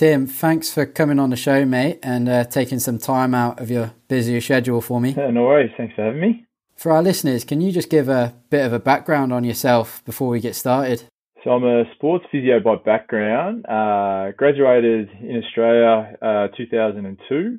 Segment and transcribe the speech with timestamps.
[0.00, 3.70] Tim, thanks for coming on the show, mate, and uh, taking some time out of
[3.70, 5.12] your busy schedule for me.
[5.12, 5.72] no worries.
[5.76, 6.46] Thanks for having me.
[6.74, 10.28] For our listeners, can you just give a bit of a background on yourself before
[10.28, 11.02] we get started?
[11.44, 13.66] So I'm a sports physio by background.
[13.66, 17.58] Uh, graduated in Australia uh, 2002.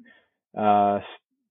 [0.57, 0.99] Uh,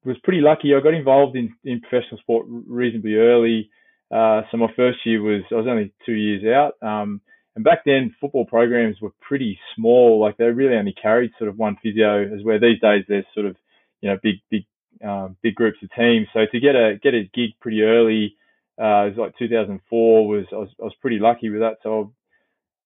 [0.04, 0.74] was pretty lucky.
[0.74, 3.70] I got involved in, in professional sport reasonably early.
[4.10, 6.72] Uh, so my first year was I was only two years out.
[6.84, 7.20] Um,
[7.56, 10.20] and back then, football programs were pretty small.
[10.20, 13.46] Like they really only carried sort of one physio, as where these days there's sort
[13.46, 13.56] of
[14.00, 14.64] you know big big
[15.04, 16.28] um, big groups of teams.
[16.32, 18.36] So to get a get a gig pretty early,
[18.80, 21.78] uh, it was like 2004 was I was, I was pretty lucky with that.
[21.82, 22.12] So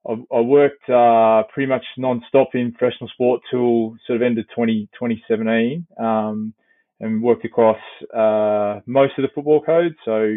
[0.09, 4.47] I, I worked uh, pretty much non-stop in professional sport till sort of end of
[4.55, 6.55] 20, 2017, um,
[7.01, 7.79] and worked across
[8.15, 9.97] uh, most of the football codes.
[10.05, 10.37] So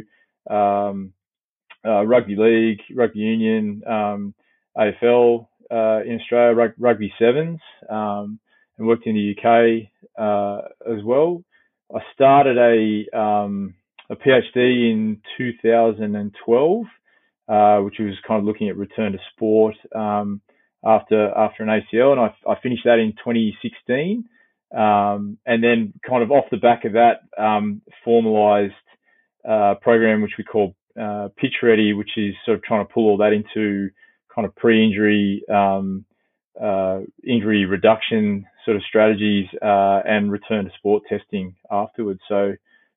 [0.54, 1.14] um,
[1.88, 4.34] uh, rugby league, rugby union, um,
[4.78, 8.40] AFL uh, in Australia, rug, rugby sevens, um,
[8.78, 9.90] and worked in the UK
[10.20, 11.44] uh, as well.
[11.94, 13.74] I started a um,
[14.10, 16.86] a PhD in 2012,
[17.48, 20.42] uh, which was kind of looking at return to sport um,
[20.86, 24.26] after after an ACL, and I, I finished that in 2016.
[24.76, 28.74] Um, and then, kind of off the back of that, um, formalised
[29.48, 33.08] uh, program which we call uh, pitch ready, which is sort of trying to pull
[33.08, 33.90] all that into
[34.34, 36.06] kind of pre-injury um,
[36.62, 42.20] uh, injury reduction sort of strategies uh, and return to sport testing afterwards.
[42.28, 42.54] So,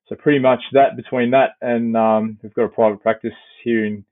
[0.07, 4.03] so pretty much that between that and um, we've got a private practice here in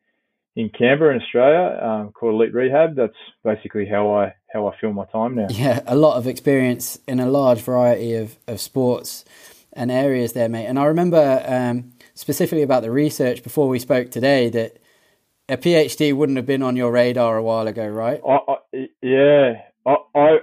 [0.56, 2.96] in Canberra in Australia um, called Elite Rehab.
[2.96, 5.48] That's basically how I how I fill my time now.
[5.50, 9.26] Yeah, a lot of experience in a large variety of, of sports
[9.74, 10.66] and areas there, mate.
[10.66, 14.78] And I remember um, specifically about the research before we spoke today that
[15.48, 18.20] a PhD wouldn't have been on your radar a while ago, right?
[18.28, 19.54] I, I, yeah,
[19.86, 20.38] I, I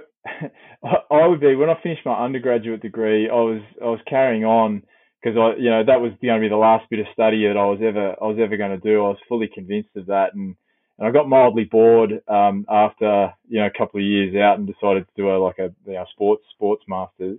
[1.11, 3.29] I would be when I finished my undergraduate degree.
[3.29, 4.81] I was I was carrying on
[5.21, 7.57] because I you know that was going to be the last bit of study that
[7.57, 9.05] I was ever I was ever going to do.
[9.05, 10.55] I was fully convinced of that, and
[10.97, 14.65] and I got mildly bored um, after you know a couple of years out and
[14.65, 17.37] decided to do a like a you know, sports sports masters.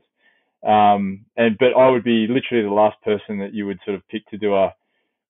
[0.67, 4.07] Um, and but I would be literally the last person that you would sort of
[4.09, 4.75] pick to do a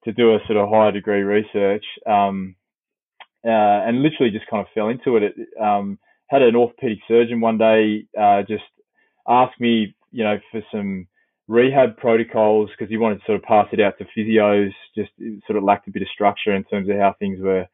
[0.04, 1.84] to do a sort of higher degree research.
[2.06, 2.56] Um,
[3.44, 5.22] uh, and literally just kind of fell into it.
[5.22, 8.64] it um, had an orthopedic surgeon one day uh, just
[9.28, 11.06] ask me, you know, for some
[11.46, 14.72] rehab protocols because he wanted to sort of pass it out to physios.
[14.96, 15.10] Just
[15.46, 17.66] sort of lacked a bit of structure in terms of how things were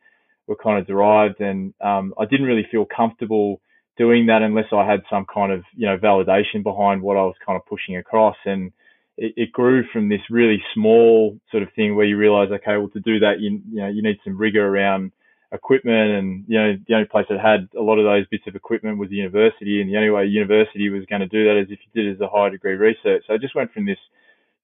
[0.47, 3.61] were kind of derived, and um, I didn't really feel comfortable
[3.97, 7.37] doing that unless I had some kind of you know validation behind what I was
[7.45, 8.37] kind of pushing across.
[8.45, 8.73] And
[9.17, 12.89] it, it grew from this really small sort of thing where you realize okay well
[12.89, 15.13] to do that you you know you need some rigor around
[15.53, 16.11] equipment.
[16.11, 18.99] And you know the only place that had a lot of those bits of equipment
[18.99, 19.81] was the university.
[19.81, 22.15] And the only way university was going to do that is if you did it
[22.17, 23.25] as a high degree research.
[23.27, 23.99] So I just went from this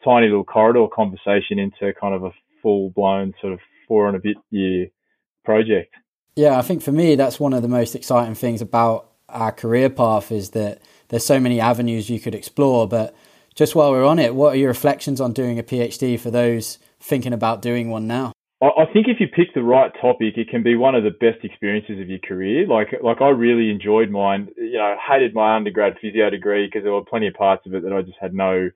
[0.05, 2.33] tiny little corridor conversation into kind of a
[2.63, 4.89] full blown sort of four and a bit year
[5.45, 5.95] project.
[6.35, 9.91] Yeah I think for me that's one of the most exciting things about our career
[9.91, 12.89] path is that there's so many avenues you could explore.
[12.89, 13.15] But
[13.55, 16.79] just while we're on it, what are your reflections on doing a PhD for those
[17.01, 18.33] thinking about doing one now?
[18.63, 21.43] I think if you pick the right topic, it can be one of the best
[21.45, 22.67] experiences of your career.
[22.67, 24.49] Like, like I really enjoyed mine.
[24.59, 27.83] You know, hated my undergrad physio degree because there were plenty of parts of it
[27.85, 28.69] that I just had no,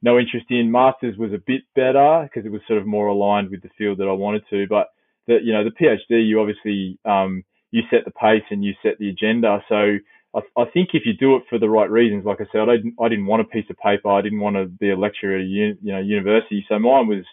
[0.00, 0.70] no interest in.
[0.70, 3.98] Masters was a bit better because it was sort of more aligned with the field
[3.98, 4.66] that I wanted to.
[4.68, 4.88] But
[5.26, 7.44] the, you know, the PhD, you obviously, um,
[7.76, 9.62] you set the pace and you set the agenda.
[9.68, 9.98] So
[10.34, 12.76] I, I think if you do it for the right reasons, like I said, I
[12.76, 14.08] didn't, I didn't want a piece of paper.
[14.08, 16.64] I didn't want to be a lecturer at a you know university.
[16.68, 17.24] So mine was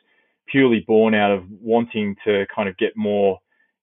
[0.47, 3.39] purely born out of wanting to kind of get more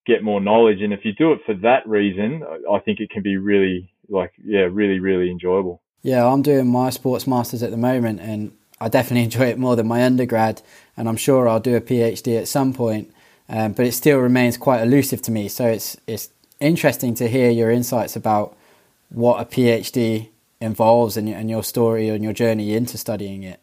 [0.07, 0.83] get more knowledge.
[0.83, 4.33] And if you do it for that reason, I think it can be really like
[4.45, 5.81] yeah, really really enjoyable.
[6.03, 9.77] Yeah, I'm doing my sports masters at the moment, and I definitely enjoy it more
[9.77, 10.61] than my undergrad.
[10.95, 13.15] And I'm sure I'll do a PhD at some point.
[13.49, 15.49] Um, but it still remains quite elusive to me.
[15.49, 16.29] So it's it's
[16.61, 18.57] interesting to hear your insights about
[19.09, 20.29] what a PhD
[20.61, 23.61] involves and, and your story and your journey into studying it.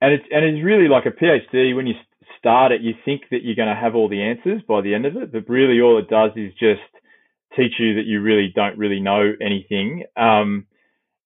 [0.00, 1.74] And it's and it's really like a PhD.
[1.74, 1.94] When you
[2.38, 5.06] start it, you think that you're going to have all the answers by the end
[5.06, 6.80] of it, but really all it does is just
[7.56, 10.04] teach you that you really don't really know anything.
[10.16, 10.66] Um,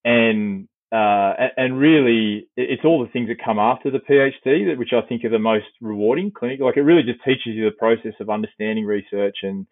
[0.03, 4.91] and uh, and really, it's all the things that come after the PhD that, which
[4.93, 6.31] I think are the most rewarding.
[6.31, 9.65] Clinic, like it really just teaches you the process of understanding research and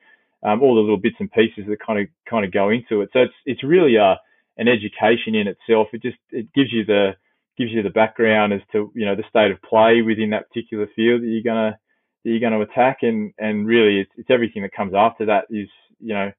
[0.43, 3.09] um, all the little bits and pieces that kind of kind of go into it.
[3.13, 4.19] So it's it's really a
[4.57, 5.87] an education in itself.
[5.93, 7.15] It just it gives you the
[7.57, 10.87] gives you the background as to you know the state of play within that particular
[10.95, 11.77] field that you're gonna
[12.23, 15.67] that you're to attack, and and really it's, it's everything that comes after that is
[15.99, 16.31] you know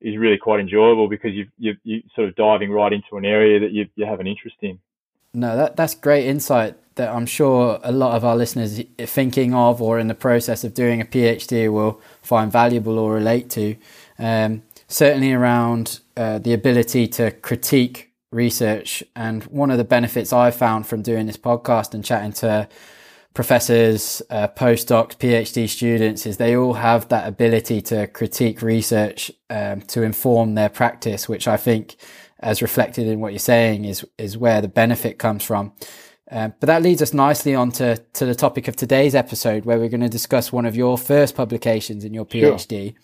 [0.00, 3.60] is really quite enjoyable because you you you sort of diving right into an area
[3.60, 4.78] that you you have an interest in.
[5.34, 9.80] No, that that's great insight that I'm sure a lot of our listeners thinking of
[9.80, 13.76] or in the process of doing a PhD will find valuable or relate to.
[14.18, 19.04] Um, certainly around uh, the ability to critique research.
[19.14, 22.68] And one of the benefits I've found from doing this podcast and chatting to
[23.34, 29.82] professors, uh, postdocs, PhD students is they all have that ability to critique research um,
[29.82, 31.96] to inform their practice, which I think,
[32.40, 35.72] as reflected in what you're saying, is is where the benefit comes from.
[36.30, 39.78] Uh, but that leads us nicely on to, to the topic of today's episode, where
[39.78, 42.92] we're going to discuss one of your first publications in your PhD.
[42.92, 43.02] Sure.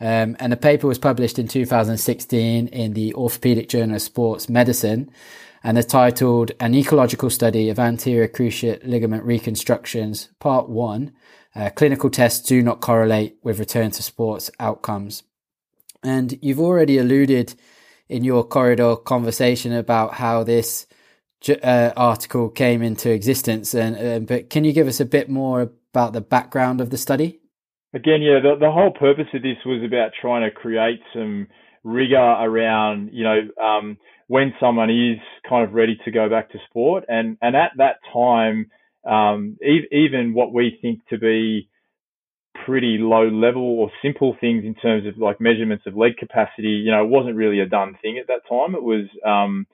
[0.00, 5.10] Um, and the paper was published in 2016 in the Orthopedic Journal of Sports Medicine
[5.62, 11.12] and is titled An Ecological Study of Anterior Cruciate Ligament Reconstructions, Part 1.
[11.54, 15.22] Uh, clinical tests do not correlate with return to sports outcomes.
[16.02, 17.54] And you've already alluded
[18.12, 20.86] in your corridor conversation about how this
[21.62, 23.74] uh, article came into existence.
[23.74, 25.62] And uh, but can you give us a bit more
[25.92, 27.40] about the background of the study?
[27.94, 31.46] Again, yeah, the, the whole purpose of this was about trying to create some
[31.84, 33.98] rigor around, you know, um,
[34.28, 37.04] when someone is kind of ready to go back to sport.
[37.08, 38.70] And, and at that time,
[39.04, 41.68] um, e- even what we think to be
[42.64, 46.90] pretty low level or simple things in terms of like measurements of leg capacity, you
[46.90, 48.74] know, it wasn't really a done thing at that time.
[48.74, 49.66] It was, um,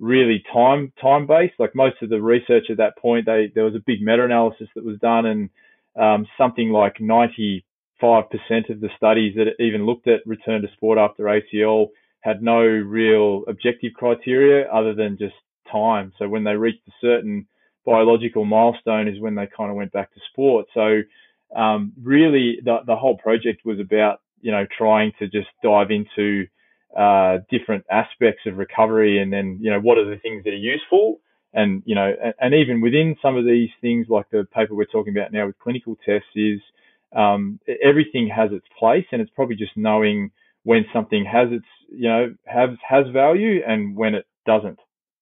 [0.00, 1.54] really time time based.
[1.58, 4.68] Like most of the research at that point, they there was a big meta analysis
[4.74, 5.50] that was done, and
[5.96, 7.62] um, something like 95%
[8.02, 11.88] of the studies that even looked at return to sport after ACL
[12.20, 15.34] had no real objective criteria other than just
[15.70, 16.12] time.
[16.18, 17.46] So when they reached a certain
[17.84, 20.66] biological milestone is when they kind of went back to sport.
[20.72, 21.02] So
[21.54, 26.46] um, really, the the whole project was about you know trying to just dive into
[26.96, 30.56] uh, different aspects of recovery, and then you know what are the things that are
[30.56, 31.20] useful,
[31.52, 34.84] and you know, and, and even within some of these things, like the paper we're
[34.84, 36.60] talking about now with clinical tests, is
[37.14, 40.30] um, everything has its place, and it's probably just knowing
[40.64, 44.80] when something has its you know has has value and when it doesn't.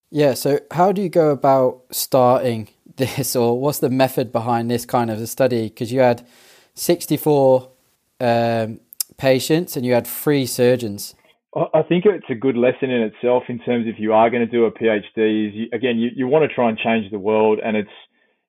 [0.09, 0.33] Yeah.
[0.33, 5.09] So how do you go about starting this, or what's the method behind this kind
[5.09, 5.69] of a study?
[5.69, 6.25] Because you had
[6.73, 7.71] sixty four
[8.19, 8.79] um,
[9.17, 11.15] patients and you had three surgeons.
[11.55, 14.51] I think it's a good lesson in itself in terms if you are going to
[14.51, 17.59] do a PhD is you, again you, you want to try and change the world
[17.63, 17.91] and it's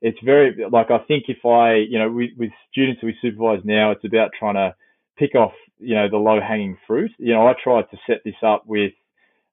[0.00, 3.90] it's very like I think if I you know with, with students we supervise now
[3.90, 4.74] it's about trying to
[5.18, 8.40] pick off you know the low hanging fruit you know I tried to set this
[8.42, 8.92] up with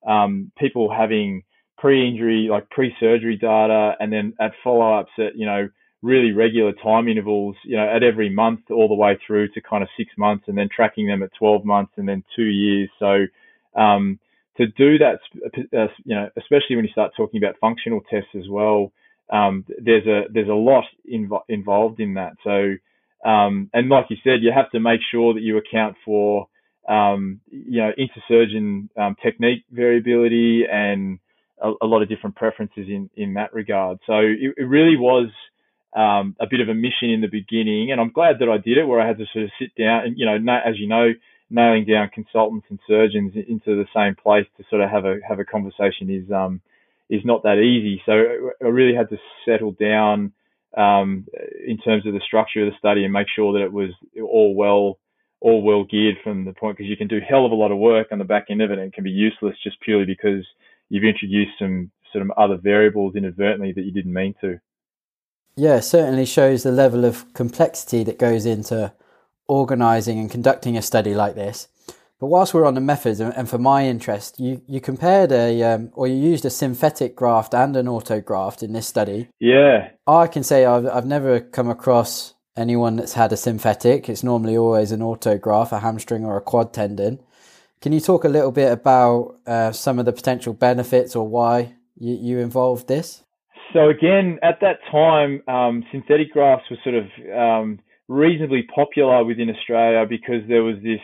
[0.08, 1.44] um, people having
[1.82, 5.68] pre-injury like pre-surgery data and then at follow-ups at you know
[6.02, 9.84] really regular time intervals you know at every month all the way through to kind
[9.84, 13.26] of six months and then tracking them at 12 months and then two years so
[13.76, 14.20] um,
[14.58, 15.20] to do that,
[15.74, 18.92] uh, you know, especially when you start talking about functional tests as well,
[19.32, 22.34] um, there's a there's a lot inv- involved in that.
[22.44, 22.76] So,
[23.28, 26.48] um, and like you said, you have to make sure that you account for
[26.90, 31.20] um, you know intersurgeon um, technique variability and
[31.62, 34.00] a, a, lot of different preferences in in that regard.
[34.08, 35.30] So it, it really was.
[35.94, 38.78] Um, a bit of a mission in the beginning, and I'm glad that I did
[38.78, 38.86] it.
[38.86, 41.10] Where I had to sort of sit down, and you know, as you know,
[41.50, 45.40] nailing down consultants and surgeons into the same place to sort of have a have
[45.40, 46.62] a conversation is um
[47.10, 48.02] is not that easy.
[48.06, 48.14] So
[48.64, 50.32] I really had to settle down
[50.78, 51.28] um,
[51.68, 54.56] in terms of the structure of the study and make sure that it was all
[54.56, 54.98] well
[55.42, 57.78] all well geared from the point because you can do hell of a lot of
[57.78, 60.46] work on the back end of it and it can be useless just purely because
[60.92, 64.60] you've introduced some sort of other variables inadvertently that you didn't mean to.
[65.56, 68.94] Yeah, it certainly shows the level of complexity that goes into
[69.48, 71.70] organising and conducting a study like this.
[72.20, 75.90] But whilst we're on the methods, and for my interest, you, you compared a, um,
[75.94, 79.30] or you used a synthetic graft and an autograft in this study.
[79.40, 79.90] Yeah.
[80.06, 84.08] I can say I've, I've never come across anyone that's had a synthetic.
[84.08, 87.22] It's normally always an autograft, a hamstring or a quad tendon.
[87.82, 91.74] Can you talk a little bit about uh, some of the potential benefits or why
[91.98, 93.24] you, you involved this?
[93.74, 99.50] So again, at that time, um, synthetic grafts were sort of um, reasonably popular within
[99.50, 101.00] Australia because there was this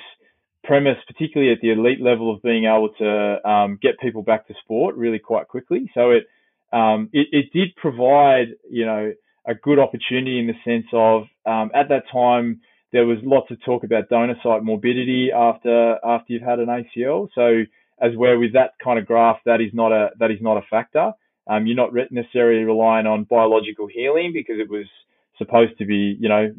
[0.64, 4.54] premise, particularly at the elite level, of being able to um, get people back to
[4.64, 5.90] sport really quite quickly.
[5.96, 6.28] So it,
[6.72, 9.14] um, it, it did provide you know
[9.48, 12.62] a good opportunity in the sense of um, at that time
[12.98, 17.30] there was lots of talk about donor site morbidity after after you've had an ACL.
[17.36, 17.62] So
[18.02, 20.66] as where with that kind of graft, that is not a that is not a
[20.68, 21.12] factor.
[21.48, 24.88] Um, you're not necessarily relying on biological healing because it was
[25.38, 26.52] supposed to be, you know,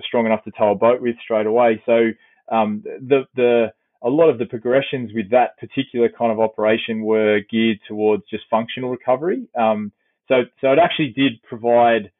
[0.00, 1.82] strong enough to tow a boat with straight away.
[1.84, 2.08] So
[2.50, 7.40] um, the the a lot of the progressions with that particular kind of operation were
[7.50, 9.46] geared towards just functional recovery.
[9.58, 9.92] Um,
[10.28, 12.10] so, so it actually did provide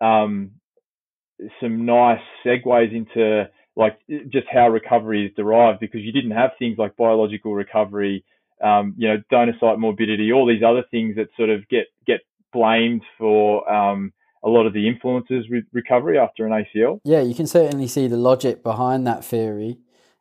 [0.00, 0.52] um,
[1.60, 3.98] some nice segues into like
[4.28, 8.24] just how recovery is derived because you didn't have things like biological recovery,
[8.62, 12.20] um, you know, donor site morbidity, all these other things that sort of get get
[12.52, 14.12] blamed for um,
[14.44, 17.00] a lot of the influences with recovery after an ACL.
[17.04, 19.78] Yeah, you can certainly see the logic behind that theory.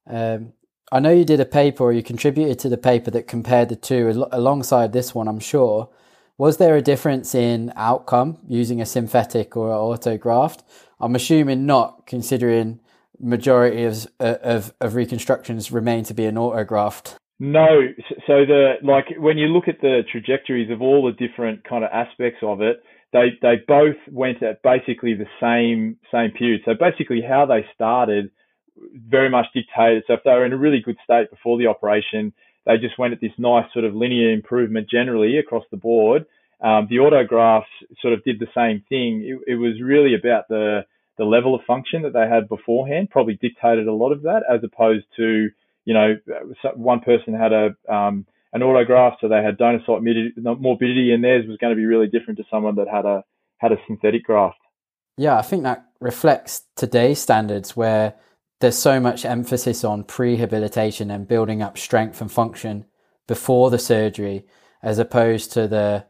[0.07, 0.53] Um,
[0.91, 3.75] I know you did a paper or you contributed to the paper that compared the
[3.75, 5.89] two al- alongside this one, I'm sure.
[6.37, 10.63] Was there a difference in outcome using a synthetic or autograft?
[11.03, 12.79] I'm assuming not, considering
[13.19, 17.15] majority of, of, of reconstructions remain to be an autograft.
[17.39, 17.81] No,
[18.25, 21.89] so the like when you look at the trajectories of all the different kind of
[21.91, 22.81] aspects of it,
[23.11, 26.61] they they both went at basically the same same period.
[26.63, 28.31] So basically, how they started
[29.09, 30.03] very much dictated.
[30.07, 32.33] So if they were in a really good state before the operation,
[32.65, 36.25] they just went at this nice sort of linear improvement generally across the board.
[36.61, 37.65] Um, the autografts
[38.01, 39.21] sort of did the same thing.
[39.25, 40.85] It, it, was really about the
[41.17, 44.61] the level of function that they had beforehand, probably dictated a lot of that, as
[44.63, 45.49] opposed to
[45.85, 46.15] you know
[46.75, 50.01] one person had a um, an autograft, so they had donor site
[50.59, 53.23] morbidity, and theirs was going to be really different to someone that had a
[53.57, 54.57] had a synthetic graft.
[55.17, 58.15] Yeah, I think that reflects today's standards where
[58.59, 62.85] there's so much emphasis on prehabilitation and building up strength and function
[63.27, 64.45] before the surgery,
[64.81, 66.05] as opposed to the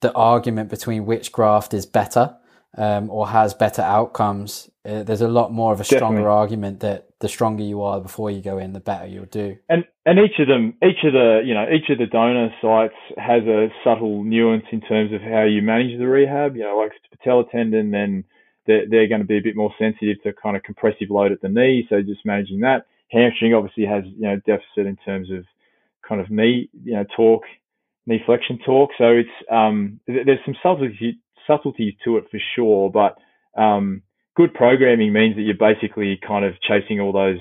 [0.00, 2.36] the argument between which graft is better
[2.76, 4.70] um, or has better outcomes.
[4.84, 6.38] Uh, there's a lot more of a stronger Definitely.
[6.38, 9.56] argument that the stronger you are before you go in, the better you'll do.
[9.68, 12.94] And and each of them, each of the you know each of the donor sites
[13.16, 16.56] has a subtle nuance in terms of how you manage the rehab.
[16.56, 18.24] You know, like patella tendon, then
[18.68, 21.40] they're, they're going to be a bit more sensitive to kind of compressive load at
[21.40, 21.86] the knee.
[21.88, 22.86] So just managing that.
[23.10, 25.44] Hamstring obviously has, you know, deficit in terms of
[26.06, 27.46] kind of knee, you know, torque,
[28.06, 28.90] knee flexion torque.
[28.98, 33.16] So it's, um, there's some subtlety, subtleties to it for sure, but,
[33.60, 34.02] um,
[34.36, 37.40] good programming means that you're basically kind of chasing all those,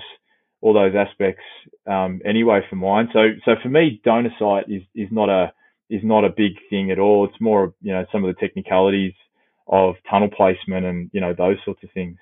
[0.61, 1.43] all those aspects,
[1.85, 3.09] um, anyway for mine.
[3.13, 5.53] So, so for me, donor site is, is not a,
[5.89, 7.25] is not a big thing at all.
[7.25, 9.13] It's more, you know, some of the technicalities
[9.67, 12.17] of tunnel placement and you know those sorts of things.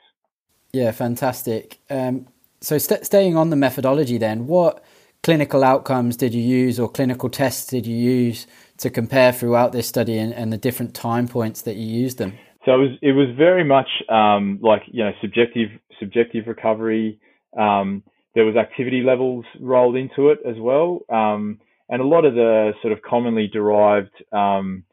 [0.73, 1.79] Yeah, fantastic.
[1.89, 2.27] Um,
[2.61, 4.83] so st- staying on the methodology, then, what
[5.25, 8.45] clinical outcomes did you use or clinical tests did you use
[8.77, 12.37] to compare throughout this study and, and the different time points that you used them?
[12.63, 17.19] So it was it was very much um, like you know subjective subjective recovery.
[17.57, 18.03] Um,
[18.35, 22.73] there was activity levels rolled into it as well, um, and a lot of the
[22.83, 24.83] sort of commonly derived um,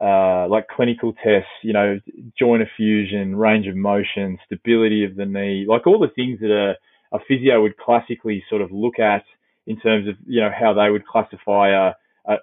[0.00, 1.98] uh, like clinical tests, you know,
[2.38, 7.16] joint effusion, range of motion, stability of the knee, like all the things that a,
[7.16, 9.24] a physio would classically sort of look at
[9.66, 11.92] in terms of, you know, how they would classify a,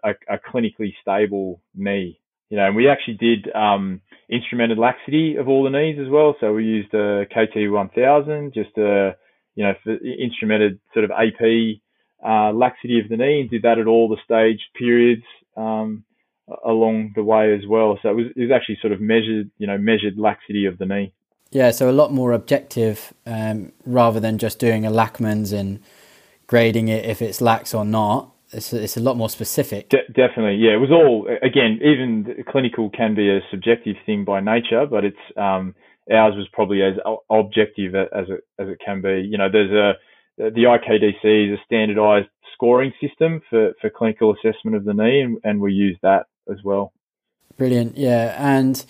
[0.04, 2.20] a, a clinically stable knee.
[2.50, 6.36] You know, and we actually did um, instrumented laxity of all the knees as well.
[6.40, 9.16] So we used a KT 1000, just a,
[9.56, 11.80] you know, instrumented sort of AP
[12.26, 15.24] uh, laxity of the knee and did that at all the stage periods.
[15.56, 16.06] Um,
[16.66, 17.98] along the way as well.
[18.02, 20.86] So it was, it was actually sort of measured, you know, measured laxity of the
[20.86, 21.14] knee.
[21.52, 25.80] Yeah, so a lot more objective um, rather than just doing a Lachman's and
[26.50, 28.34] grading it if it's lax or not.
[28.52, 29.90] It's, it's a lot more specific.
[29.90, 30.72] De- definitely, yeah.
[30.72, 35.26] It was all again, even clinical can be a subjective thing by nature, but it's
[35.38, 35.76] um,
[36.12, 36.96] ours was probably as
[37.30, 39.28] objective as it as it can be.
[39.30, 39.94] You know, there's a
[40.38, 45.38] the IKDC is a standardized scoring system for, for clinical assessment of the knee, and,
[45.44, 46.94] and we use that as well.
[47.58, 48.36] Brilliant, yeah.
[48.40, 48.84] And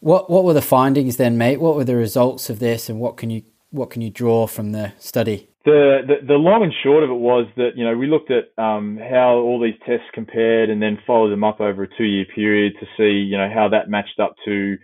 [0.00, 1.60] what what were the findings then, mate?
[1.60, 4.72] What were the results of this, and what can you what can you draw from
[4.72, 5.50] the study?
[5.66, 9.00] The, the, long and short of it was that you know we looked at um,
[9.02, 12.74] how all these tests compared, and then followed them up over a two year period
[12.78, 14.76] to see you know how that matched up to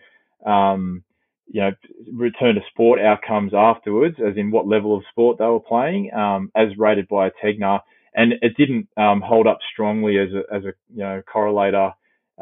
[0.45, 1.05] um,
[1.47, 1.71] you know
[2.13, 6.51] return to sport outcomes afterwards, as in what level of sport they were playing, um,
[6.57, 7.79] as rated by a Tegner,
[8.15, 11.93] and it didn't um, hold up strongly as a as a you know correlator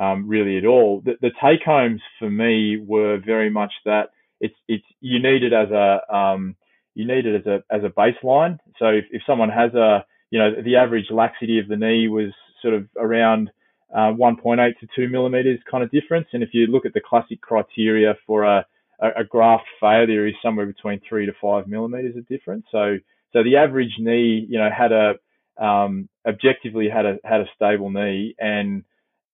[0.00, 1.02] um, really at all.
[1.04, 4.04] The, the, take homes for me were very much that
[4.40, 6.56] it's it's you need it as a um,
[7.00, 8.58] you need it as a as a baseline.
[8.78, 12.32] So if, if someone has a you know the average laxity of the knee was
[12.62, 13.50] sort of around
[13.94, 17.40] uh, 1.8 to 2 millimeters kind of difference, and if you look at the classic
[17.40, 18.66] criteria for a
[19.00, 22.64] a, a graft failure is somewhere between three to five millimeters of difference.
[22.70, 22.98] So
[23.32, 25.14] so the average knee you know had a
[25.62, 28.84] um, objectively had a had a stable knee and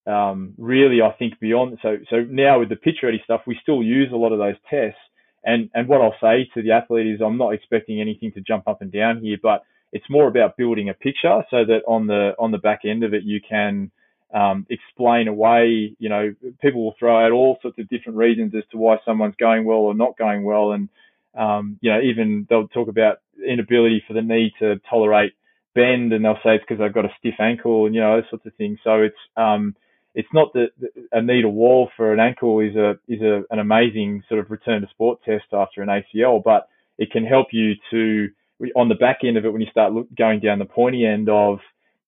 [0.06, 3.82] um, really, I think beyond so so now with the pitch ready stuff, we still
[3.82, 5.00] use a lot of those tests.
[5.46, 8.66] And and what I'll say to the athlete is, I'm not expecting anything to jump
[8.68, 9.62] up and down here, but
[9.92, 13.14] it's more about building a picture so that on the on the back end of
[13.14, 13.90] it you can
[14.34, 15.94] um, explain away.
[15.98, 19.36] You know, people will throw out all sorts of different reasons as to why someone's
[19.38, 20.88] going well or not going well, and
[21.38, 25.32] um, you know, even they'll talk about inability for the knee to tolerate
[25.74, 28.30] bend, and they'll say it's because they've got a stiff ankle, and you know, those
[28.30, 28.80] sorts of things.
[28.82, 29.76] So it's um,
[30.16, 30.70] it's not that
[31.12, 34.50] a knee to wall for an ankle is a is a, an amazing sort of
[34.50, 36.68] return to sport test after an ACL, but
[36.98, 38.28] it can help you to
[38.74, 41.28] on the back end of it when you start look, going down the pointy end
[41.28, 41.58] of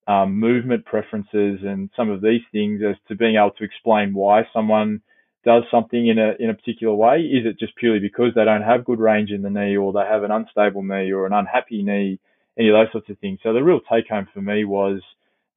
[0.07, 4.43] um, movement preferences and some of these things as to being able to explain why
[4.55, 5.03] someone
[5.45, 7.21] does something in a in a particular way.
[7.21, 10.07] Is it just purely because they don't have good range in the knee, or they
[10.11, 12.19] have an unstable knee, or an unhappy knee,
[12.59, 13.41] any of those sorts of things?
[13.43, 15.03] So the real take home for me was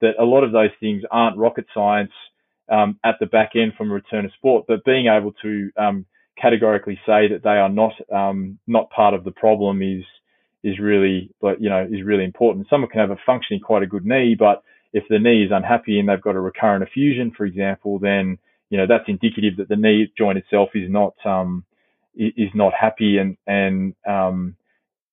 [0.01, 2.11] that a lot of those things aren't rocket science
[2.71, 6.05] um, at the back end from a return to sport, but being able to um,
[6.41, 10.03] categorically say that they are not um, not part of the problem is
[10.63, 12.67] is really, but you know, is really important.
[12.69, 14.63] Someone can have a functioning quite a good knee, but
[14.93, 18.37] if the knee is unhappy and they've got a recurrent effusion, for example, then
[18.69, 21.65] you know that's indicative that the knee joint itself is not um,
[22.15, 24.55] is not happy, and and um,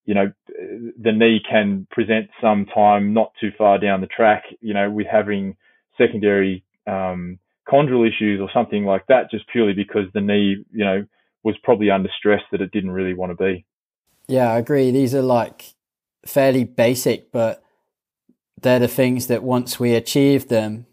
[0.05, 4.75] you know the knee can present some time not too far down the track, you
[4.75, 5.57] know, with having
[5.97, 7.39] secondary um,
[7.69, 11.05] chondral issues or something like that, just purely because the knee, you know,
[11.43, 13.65] was probably under stress that it didn't really want to be.
[14.27, 14.91] Yeah, I agree.
[14.91, 15.75] These are like
[16.27, 17.63] fairly basic, but
[18.61, 20.87] they're the things that once we achieve them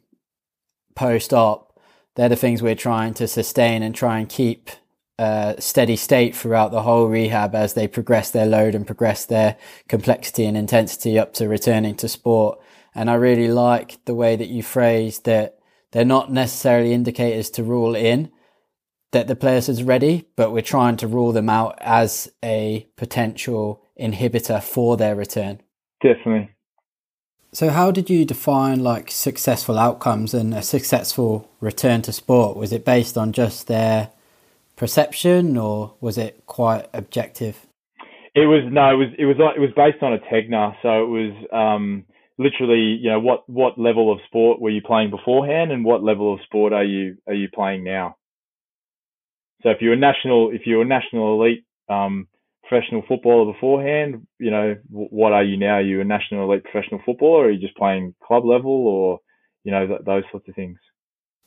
[0.96, 1.79] post op,
[2.15, 4.70] they're the things we're trying to sustain and try and keep
[5.17, 9.58] a steady state throughout the whole rehab as they progress their load and progress their
[9.88, 12.60] complexity and intensity up to returning to sport.
[12.94, 15.60] And I really like the way that you phrased that
[15.96, 18.30] they're not necessarily indicators to rule in,
[19.14, 23.82] that the players is ready, but we're trying to rule them out as a potential
[23.98, 25.62] inhibitor for their return.
[26.04, 26.50] Definitely.
[27.54, 32.58] So, how did you define like successful outcomes and a successful return to sport?
[32.58, 34.10] Was it based on just their
[34.75, 37.66] perception, or was it quite objective?
[38.34, 41.08] It was no, it was it was it was based on a Tegner, so it
[41.08, 42.03] was um,
[42.37, 46.33] literally you know what what level of sport were you playing beforehand, and what level
[46.33, 48.15] of sport are you are you playing now?
[49.63, 52.27] So if you're a national, if you're a national elite um,
[52.67, 55.75] professional footballer beforehand, you know, what are you now?
[55.75, 59.19] Are you a national elite professional footballer, or are you just playing club level, or
[59.63, 60.77] you know, th- those sorts of things?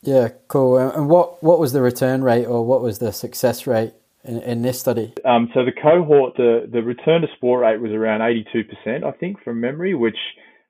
[0.02, 0.78] Yeah, cool.
[0.78, 3.92] And what what was the return rate, or what was the success rate
[4.24, 5.12] in, in this study?
[5.24, 9.04] Um, so the cohort, the the return to sport rate was around eighty two percent,
[9.04, 10.18] I think, from memory, which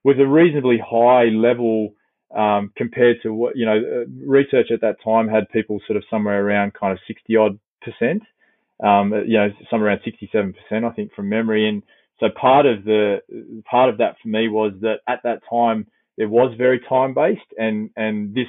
[0.04, 1.94] was a reasonably high level
[2.36, 6.04] um, compared to what you know uh, research at that time had people sort of
[6.10, 8.22] somewhere around kind of 60 odd percent.
[8.82, 11.68] Um, uh, you know somewhere around 67 percent I think from memory.
[11.68, 11.82] And
[12.20, 13.18] so part of the
[13.68, 17.40] part of that for me was that at that time it was very time based
[17.56, 18.48] and and this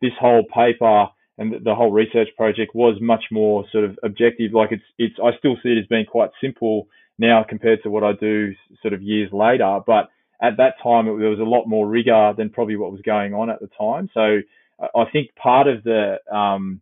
[0.00, 1.06] this whole paper
[1.38, 4.52] and the whole research project was much more sort of objective.
[4.52, 8.04] Like it's it's I still see it as being quite simple now compared to what
[8.04, 8.52] I do
[8.82, 9.80] sort of years later.
[9.86, 10.08] But
[10.42, 13.34] at that time it, there was a lot more rigor than probably what was going
[13.34, 14.10] on at the time.
[14.14, 14.40] So
[14.80, 16.80] I think part of the um,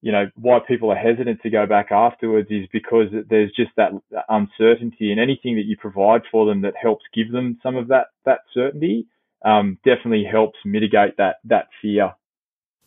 [0.00, 3.92] you know why people are hesitant to go back afterwards is because there's just that
[4.28, 8.06] uncertainty and anything that you provide for them that helps give them some of that
[8.24, 9.06] that certainty
[9.44, 12.14] um, definitely helps mitigate that that fear.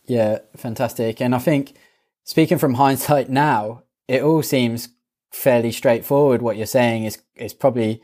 [0.05, 1.21] Yeah, fantastic.
[1.21, 1.73] And I think
[2.23, 4.89] speaking from hindsight now, it all seems
[5.31, 6.41] fairly straightforward.
[6.41, 8.01] What you're saying is is probably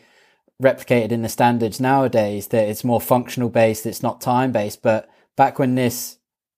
[0.62, 4.82] replicated in the standards nowadays that it's more functional based, it's not time based.
[4.82, 6.18] But back when this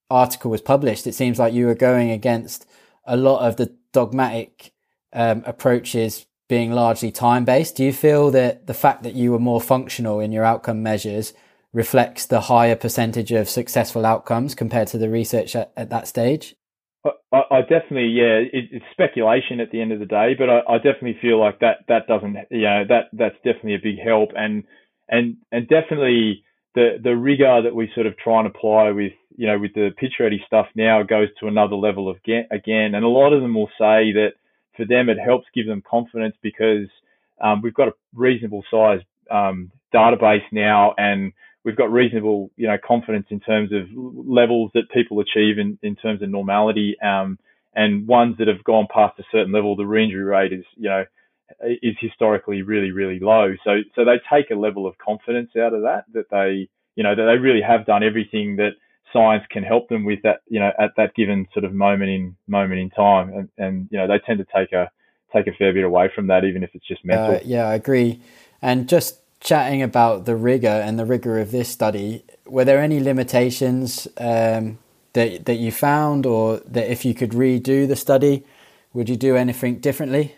[0.10, 2.66] article was published, it seems like you were going against
[3.06, 4.74] a lot of the dogmatic
[5.14, 7.76] um, approaches being largely time based.
[7.76, 11.34] Do you feel that the fact that you were more functional in your outcome measures
[11.74, 16.56] reflects the higher percentage of successful outcomes compared to the research at, at that stage?
[17.06, 20.60] I, I definitely, yeah, it, it's speculation at the end of the day, but I,
[20.68, 24.32] I definitely feel like that that doesn't, you know, that that's definitely a big help,
[24.36, 24.64] and
[25.08, 26.44] and and definitely
[26.76, 29.92] the the rigor that we sort of try and apply with, you know, with the
[29.98, 32.18] pitch ready stuff now goes to another level of
[32.52, 34.32] again, and a lot of them will say that
[34.76, 36.88] for them it helps give them confidence because
[37.42, 39.00] um, we've got a reasonable size
[39.32, 41.32] um, database now, and
[41.64, 45.96] we've got reasonable, you know, confidence in terms of levels that people achieve in, in
[45.96, 46.96] terms of normality.
[47.02, 47.38] Um,
[47.76, 51.06] and ones that have gone past a certain level, the re-injury rate is, you know,
[51.62, 53.54] is historically really, really low.
[53.64, 57.16] So, so they take a level of confidence out of that, that they, you know,
[57.16, 58.72] that they really have done everything that
[59.12, 62.36] science can help them with that, you know, at that given sort of moment in
[62.48, 63.34] moment in time.
[63.34, 64.90] And, and you know, they tend to take a,
[65.34, 67.36] take a fair bit away from that, even if it's just mental.
[67.36, 68.22] Uh, yeah, I agree.
[68.62, 73.00] And just chatting about the rigor and the rigor of this study, were there any
[73.00, 74.78] limitations um,
[75.14, 78.44] that that you found, or that if you could redo the study,
[78.94, 80.36] would you do anything differently?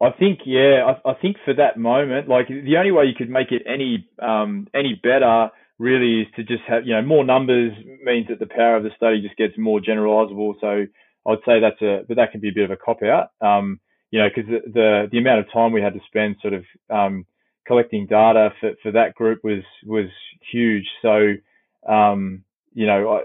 [0.00, 3.30] I think, yeah, I, I think for that moment, like the only way you could
[3.30, 7.72] make it any um, any better really is to just have, you know, more numbers
[8.04, 10.54] means that the power of the study just gets more generalizable.
[10.60, 10.86] So
[11.26, 13.30] I'd say that's a, but that can be a bit of a cop out.
[13.40, 16.54] Um, you know, because the, the, the amount of time we had to spend sort
[16.54, 17.26] of um,
[17.68, 20.08] collecting data for, for that group was was
[20.52, 20.86] huge.
[21.02, 21.34] So
[21.88, 23.20] um, you know,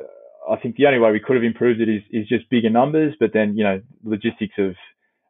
[0.49, 2.69] I, I think the only way we could have improved it is is just bigger
[2.69, 3.15] numbers.
[3.19, 4.75] But then you know, logistics of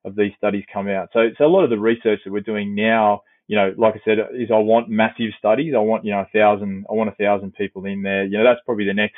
[0.04, 1.10] of these studies come out.
[1.14, 4.02] So so a lot of the research that we're doing now, you know, like I
[4.04, 5.74] said, is I want massive studies.
[5.76, 6.88] I want you know a thousand.
[6.90, 8.26] I want a thousand people in there.
[8.26, 9.16] You know, that's probably the next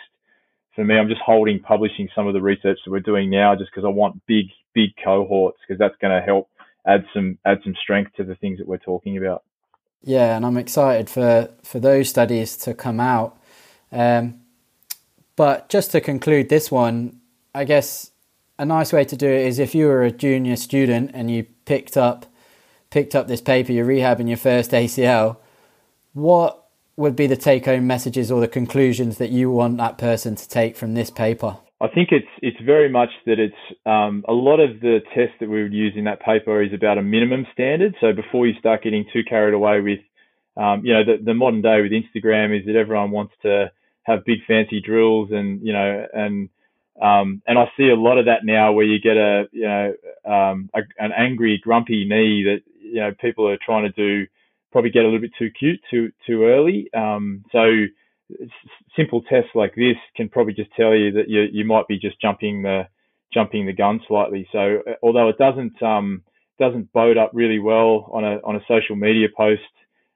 [0.76, 3.72] for me, I'm just holding publishing some of the research that we're doing now, just
[3.72, 6.50] because I want big, big cohorts, because that's going to help
[6.86, 9.44] add some add some strength to the things that we're talking about.
[10.06, 13.38] Yeah, and I'm excited for for those studies to come out.
[13.92, 14.42] Um,
[15.36, 17.20] but just to conclude this one,
[17.56, 18.12] I guess
[18.60, 21.48] a nice way to do it is if you were a junior student and you
[21.66, 22.28] picked up
[22.92, 25.38] picked up this paper, you're rehabbing your first ACL.
[26.14, 26.64] What
[26.98, 30.48] would be the take home messages or the conclusions that you want that person to
[30.48, 31.58] take from this paper?
[31.82, 35.50] I think it's it's very much that it's um, a lot of the tests that
[35.50, 37.96] we would use in that paper is about a minimum standard.
[38.00, 40.00] So before you start getting too carried away with,
[40.56, 43.72] um, you know, the, the modern day with Instagram is that everyone wants to
[44.04, 46.50] have big fancy drills and you know and
[47.02, 49.94] um, and I see a lot of that now where you get a you know
[50.26, 54.28] um, a, an angry grumpy knee that you know people are trying to do
[54.72, 56.90] probably get a little bit too cute too too early.
[56.94, 57.86] Um, so
[58.96, 62.20] simple tests like this can probably just tell you that you you might be just
[62.20, 62.88] jumping the
[63.34, 64.48] jumping the gun slightly.
[64.52, 66.24] So uh, although it doesn't um,
[66.60, 69.62] doesn't bode up really well on a on a social media post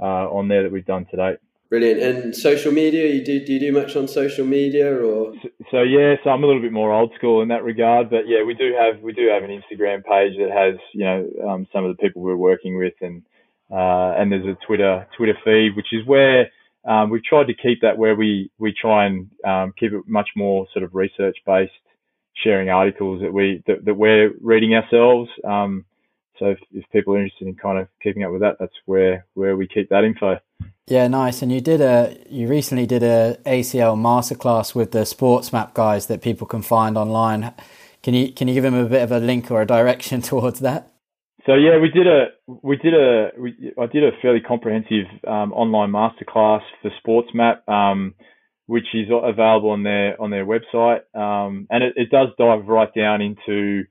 [0.00, 1.38] uh, on there that we've done to date.
[1.70, 2.00] Brilliant.
[2.00, 5.34] And social media, you do do you do much on social media or?
[5.42, 8.28] So, so, yeah, so I'm a little bit more old school in that regard, but
[8.28, 11.66] yeah, we do have we do have an Instagram page that has you know um,
[11.72, 13.22] some of the people we're working with, and
[13.70, 16.50] uh, and there's a Twitter Twitter feed, which is where
[16.84, 20.28] um, we've tried to keep that where we we try and um, keep it much
[20.36, 21.72] more sort of research based,
[22.34, 25.30] sharing articles that we that, that we're reading ourselves.
[25.44, 25.86] Um,
[26.38, 29.26] so if, if people are interested in kind of keeping up with that, that's where
[29.34, 30.38] where we keep that info.
[30.86, 31.40] Yeah, nice.
[31.40, 36.06] And you did a you recently did a ACL masterclass with the Sports Map guys
[36.06, 37.54] that people can find online.
[38.02, 40.60] Can you can you give them a bit of a link or a direction towards
[40.60, 40.90] that?
[41.46, 42.28] So yeah, we did a
[42.62, 47.66] we did a we, I did a fairly comprehensive um, online masterclass for Sports Map,
[47.68, 48.14] um,
[48.66, 52.92] which is available on their on their website, um, and it, it does dive right
[52.94, 53.84] down into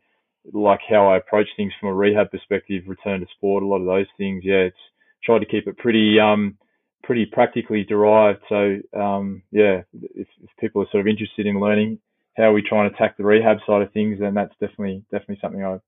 [0.51, 3.85] like how I approach things from a rehab perspective, return to sport, a lot of
[3.85, 4.43] those things.
[4.45, 4.77] Yeah, it's
[5.23, 6.57] tried to keep it pretty um
[7.03, 8.39] pretty practically derived.
[8.49, 11.99] So um, yeah, if, if, people are sort of interested in learning
[12.37, 15.63] how we try and attack the rehab side of things, then that's definitely definitely something
[15.63, 15.79] I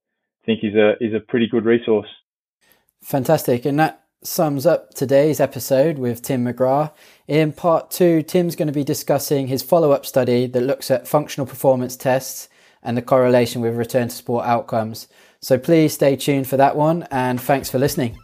[0.46, 2.10] think is a is a pretty good resource.
[3.02, 6.92] Fantastic, and that sums up today's episode with Tim McGrath.
[7.28, 11.08] In part two, Tim's going to be discussing his follow up study that looks at
[11.08, 12.50] functional performance tests
[12.86, 15.10] and the correlation with return to sport outcomes.
[15.42, 18.18] So please stay tuned for that one, and thanks for listening.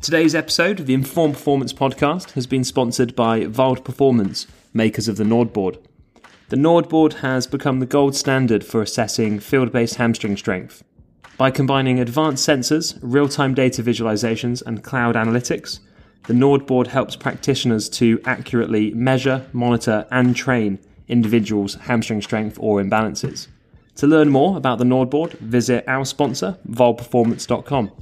[0.00, 5.16] Today's episode of the Informed Performance podcast has been sponsored by Vald Performance, makers of
[5.16, 5.78] the NordBoard.
[6.48, 10.82] The NordBoard has become the gold standard for assessing field based hamstring strength.
[11.38, 15.78] By combining advanced sensors, real time data visualizations, and cloud analytics,
[16.24, 23.48] the NordBoard helps practitioners to accurately measure, monitor, and train individuals' hamstring strength or imbalances.
[23.96, 27.92] To learn more about the Nordboard, visit our sponsor, valdperformance.com.